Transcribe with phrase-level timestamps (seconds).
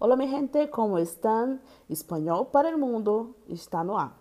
[0.00, 1.60] Olá, minha gente, como estão?
[1.88, 4.20] Espanhol para o mundo está no ar.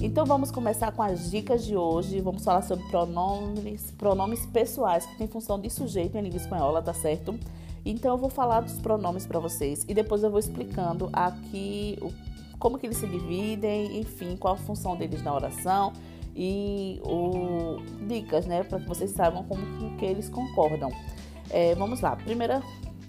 [0.00, 2.20] Então vamos começar com as dicas de hoje.
[2.20, 6.94] Vamos falar sobre pronomes, pronomes pessoais que tem função de sujeito em língua espanhola, tá
[6.94, 7.36] certo?
[7.84, 12.12] Então eu vou falar dos pronomes para vocês e depois eu vou explicando aqui o,
[12.60, 15.92] como que eles se dividem, enfim, qual a função deles na oração
[16.36, 20.90] e o, dicas, né, para que vocês saibam como que eles concordam.
[21.50, 22.14] É, vamos lá.
[22.14, 22.62] Primeira,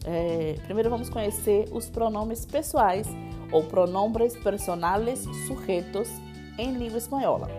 [0.06, 3.08] é, primeiro vamos conhecer os pronomes pessoais
[3.52, 6.10] ou pronombres personales sujetos
[6.58, 7.50] em língua espanhola.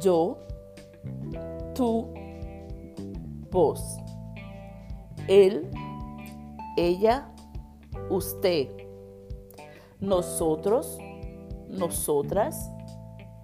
[0.00, 0.36] Yo,
[1.74, 2.08] tu,
[3.50, 3.80] vos,
[5.28, 5.68] él,
[6.76, 7.28] ella,
[8.10, 8.68] usted,
[10.00, 10.98] nosotros,
[11.68, 12.70] nosotras,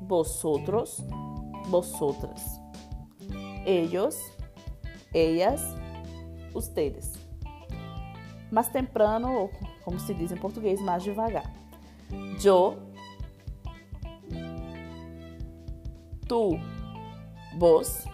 [0.01, 1.03] vosotros,
[1.71, 2.61] vosotras,
[3.65, 4.17] ellos,
[5.15, 5.63] ellas,
[6.55, 7.13] ustedes.
[8.51, 9.49] Mais temprano,
[9.85, 11.51] como se diz em português, mais devagar.
[12.41, 12.77] Yo,
[16.27, 16.59] tu,
[17.57, 18.05] vos,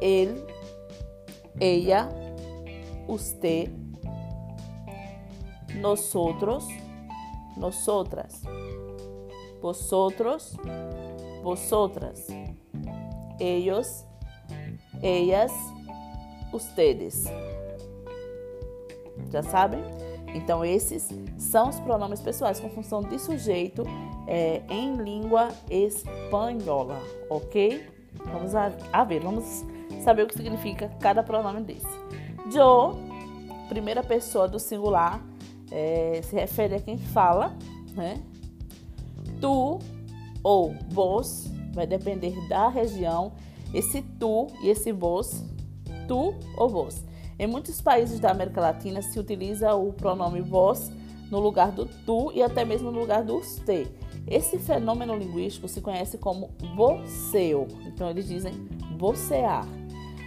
[0.00, 0.44] él,
[1.60, 2.08] ella,
[3.06, 3.70] usted,
[5.80, 6.66] nosotros,
[7.56, 8.42] nosotras,
[9.62, 10.56] vosotros,
[11.42, 12.26] vosotras,
[13.38, 14.04] ellos,
[15.00, 15.52] ellas,
[16.52, 17.24] ustedes.
[19.30, 19.80] Já sabem?
[20.34, 23.84] Então, esses são os pronomes pessoais com função de sujeito
[24.26, 27.86] é, em língua espanhola, ok?
[28.32, 29.64] Vamos a, a, ver, vamos
[30.02, 31.86] saber o que significa cada pronome desse.
[32.52, 32.96] Yo,
[33.68, 35.22] primeira pessoa do singular,
[35.70, 37.56] é, se refere a quem fala,
[37.94, 38.22] né?
[39.42, 39.78] Tu
[40.42, 43.32] ou vos, vai depender da região.
[43.74, 45.44] Esse tu e esse vos,
[46.08, 47.04] tu ou vos.
[47.38, 50.90] Em muitos países da América Latina se utiliza o pronome vos
[51.30, 53.88] no lugar do tu e até mesmo no lugar do ste.
[54.28, 57.66] Esse fenômeno linguístico se conhece como voceu.
[57.86, 58.52] Então eles dizem
[58.96, 59.66] vocear.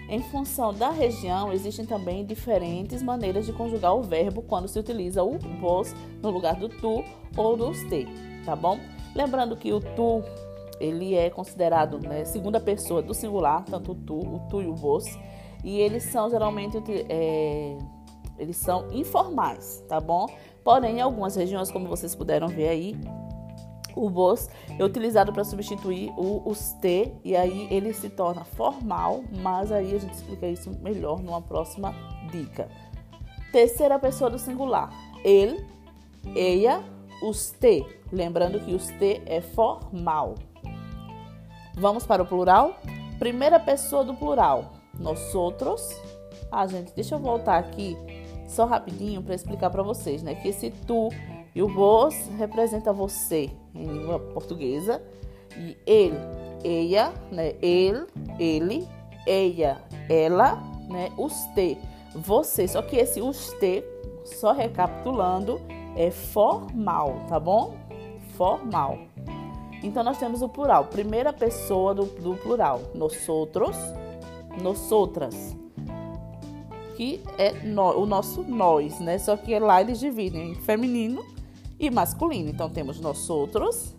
[0.10, 5.24] Em função da região, existem também diferentes maneiras de conjugar o verbo quando se utiliza
[5.24, 7.04] o vos no lugar do tu
[7.36, 8.08] ou do ste,
[8.46, 8.78] tá bom?
[9.16, 10.22] Lembrando que o tu
[10.80, 14.76] ele é considerado né, segunda pessoa do singular, tanto o tu, o tu e o
[14.76, 15.06] vos,
[15.64, 16.78] e eles são geralmente
[17.10, 17.78] é,
[18.38, 20.28] eles são informais, tá bom?
[20.64, 23.00] Porém, em algumas regiões, como vocês puderam ver aí,
[23.96, 29.24] o vos é utilizado para substituir o os te e aí ele se torna formal,
[29.42, 31.96] mas aí a gente explica isso melhor numa próxima
[32.30, 32.68] dica.
[33.52, 34.92] Terceira pessoa do singular,
[35.24, 35.66] ele,
[36.36, 36.84] ella,
[37.24, 37.86] usted.
[38.16, 40.36] Lembrando que usted é formal.
[41.74, 42.80] Vamos para o plural?
[43.20, 45.82] Primeira pessoa do plural, nós outros.
[46.50, 47.98] Ah, gente, deixa eu voltar aqui
[48.48, 50.34] só rapidinho para explicar para vocês, né?
[50.34, 51.10] Que esse tu
[51.54, 55.04] e o vos representa você em língua portuguesa
[55.58, 56.18] e ele,
[56.64, 57.54] ella, né?
[57.62, 58.06] Ele,
[58.40, 58.88] ele,
[59.28, 60.56] ella, ela,
[60.88, 61.12] né?
[61.18, 61.78] Usted,
[62.16, 62.66] você.
[62.66, 63.84] Só que esse usted,
[64.24, 65.60] só recapitulando,
[65.98, 67.85] é formal, tá bom?
[68.36, 69.00] Formal.
[69.84, 73.76] Então nós temos o plural, primeira pessoa do, do plural, nós outras
[76.96, 79.18] que é no, o nosso nós, né?
[79.18, 81.24] Só que lá eles dividem em feminino
[81.80, 82.50] e masculino.
[82.50, 83.96] Então temos nós outras.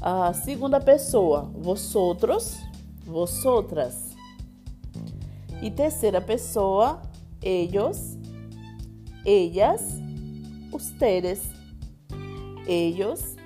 [0.00, 2.58] A segunda pessoa, vosotros,
[3.04, 4.14] vosotras.
[5.62, 7.00] E terceira pessoa,
[7.42, 8.18] ellos,
[9.24, 9.82] ellas,
[10.70, 11.55] ustedes.
[12.66, 13.36] Ellos,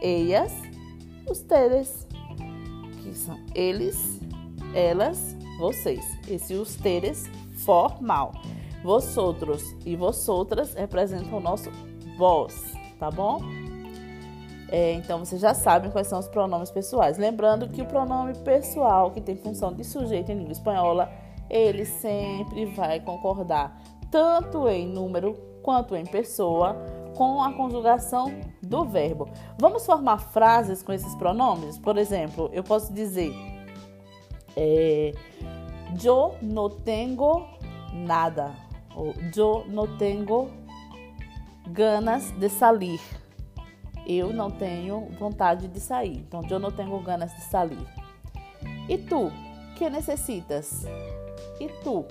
[0.00, 0.52] ellas,
[1.28, 2.06] ustedes.
[3.02, 4.20] Que são eles,
[4.74, 6.04] elas, vocês.
[6.28, 7.24] Esse ustedes
[7.64, 8.32] formal.
[8.82, 11.70] Vosotros e vosotras representam o nosso
[12.18, 13.40] vós, tá bom?
[14.68, 17.16] É, então vocês já sabem quais são os pronomes pessoais.
[17.16, 21.10] Lembrando que o pronome pessoal, que tem função de sujeito em língua espanhola,
[21.48, 23.80] ele sempre vai concordar
[24.10, 26.76] tanto em número quanto em pessoa
[27.14, 28.32] com a conjugação
[28.62, 29.28] do verbo.
[29.58, 31.78] Vamos formar frases com esses pronomes?
[31.78, 33.32] Por exemplo, eu posso dizer:
[34.56, 35.12] é,
[36.02, 37.46] Yo no tengo
[37.92, 38.52] nada.
[38.96, 40.50] Ou yo no tengo
[41.68, 43.00] ganas de sair.
[44.06, 46.18] Eu não tenho vontade de sair.
[46.18, 47.86] Então, eu não tenho ganas de sair.
[48.88, 49.32] E tu,
[49.76, 50.84] que necessitas?
[51.58, 52.04] E tu,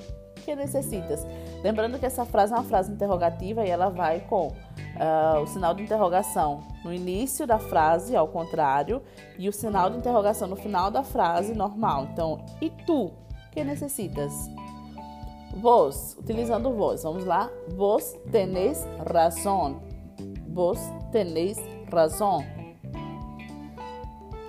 [0.43, 1.25] que necessitas?
[1.63, 4.51] Lembrando que essa frase é uma frase interrogativa e ela vai com
[4.95, 9.01] uh, o sinal de interrogação no início da frase, ao contrário,
[9.37, 12.09] e o sinal de interrogação no final da frase, normal.
[12.11, 13.11] Então, e tu?
[13.51, 14.33] Que necessitas?
[15.55, 17.03] Vos, utilizando vos.
[17.03, 17.49] Vamos lá.
[17.75, 19.81] Vos tenéis razão.
[20.47, 20.79] Vos
[21.11, 21.59] tenéis
[21.91, 22.43] razão.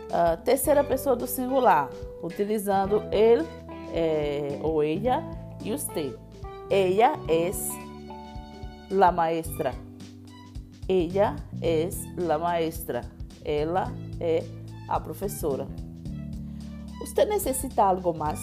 [0.08, 1.90] Uh, terceira pessoa do singular,
[2.22, 3.44] utilizando ele
[3.92, 5.22] é, ou ella
[5.62, 6.14] e usted.
[6.70, 7.68] Ella es
[8.90, 9.83] la maestra.
[10.88, 13.02] Ella es la maestra.
[13.44, 14.42] Ela é
[14.88, 15.66] a professora.
[17.00, 18.40] Você necessita algo mais?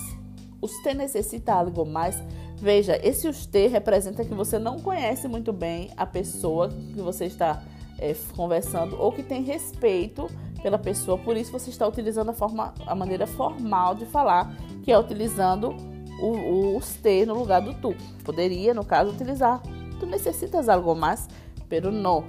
[0.59, 2.21] Você necessita algo mais?
[2.57, 7.63] Veja, esse usted representa que você não conhece muito bem a pessoa que você está
[7.97, 10.27] é, conversando ou que tem respeito
[10.61, 14.91] pela pessoa, por isso você está utilizando a, forma, a maneira formal de falar, que
[14.91, 15.75] é utilizando
[16.21, 17.95] o, o usted no lugar do tu.
[18.23, 19.59] Poderia, no caso, utilizar.
[19.99, 21.27] Tu necessitas algo mais?
[21.71, 22.25] Pero não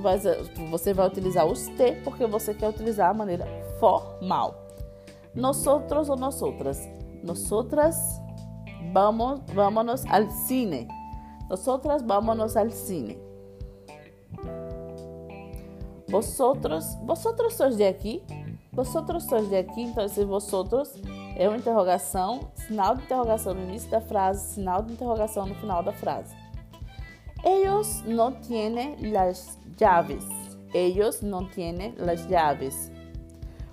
[0.00, 0.18] vai,
[0.70, 3.46] você vai utilizar os te porque você quer utilizar a maneira
[3.78, 4.66] formal.
[5.34, 6.88] Nosotros ou nosotras.
[7.22, 7.94] Nosotras
[8.90, 10.88] vamos, vámonos al cine.
[11.50, 13.18] Nosotras vámonos al cine.
[16.08, 18.22] Vosotros, vosotros sois de aqui?
[18.72, 19.82] Vosotros sois de aqui?
[19.82, 20.94] Então, esse vosotros
[21.36, 25.82] é uma interrogação, sinal de interrogação no início da frase, sinal de interrogação no final
[25.82, 26.34] da frase.
[27.44, 30.24] Ellos no tienen las llaves.
[30.74, 32.90] Ellos no tienen las llaves.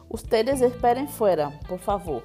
[0.10, 2.24] Ustedes esperen fuera, por favor.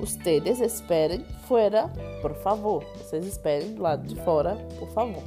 [0.00, 1.88] Ustedes esperem fuera,
[2.22, 2.84] por favor.
[2.96, 5.22] Vocês esperem do lado de fora, por favor.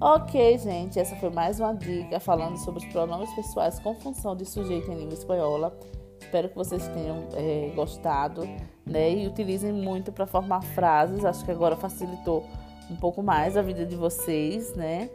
[0.00, 4.44] Ok, gente, essa foi mais uma dica falando sobre os pronomes pessoais com função de
[4.44, 5.76] sujeito em língua espanhola.
[6.20, 8.42] Espero que vocês tenham é, gostado
[8.84, 11.24] né, e utilizem muito para formar frases.
[11.24, 12.44] Acho que agora facilitou
[12.90, 15.10] um pouco mais a vida de vocês, né?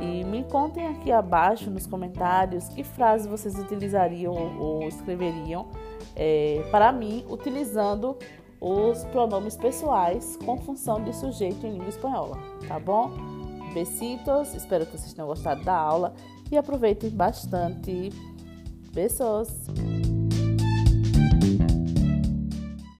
[0.00, 5.66] E me contem aqui abaixo nos comentários que frases vocês utilizariam ou escreveriam
[6.14, 8.16] é, para mim utilizando
[8.60, 13.10] os pronomes pessoais com função de sujeito em língua espanhola, tá bom?
[13.74, 16.14] Besitos, espero que vocês tenham gostado da aula
[16.50, 18.10] e aproveitem bastante.
[18.92, 19.95] Beijos!